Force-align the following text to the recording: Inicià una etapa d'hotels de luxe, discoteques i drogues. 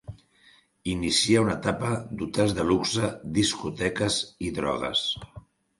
Inicià 0.93 1.43
una 1.45 1.53
etapa 1.61 1.91
d'hotels 2.21 2.57
de 2.61 2.67
luxe, 2.73 3.13
discoteques 3.39 4.21
i 4.49 4.55
drogues. 4.59 5.09